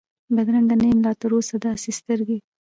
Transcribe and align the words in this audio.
بدرنګه 0.35 0.75
نه 0.79 0.85
یم 0.91 0.99
لا 1.05 1.11
تراوسه 1.21 1.55
داسي 1.63 1.91
سترګې، 1.99 2.37